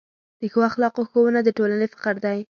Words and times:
د 0.39 0.43
ښو 0.51 0.59
اخلاقو 0.69 1.01
ښوونه 1.09 1.39
د 1.43 1.49
ټولنې 1.57 1.87
فخر 1.93 2.15
دی. 2.25 2.39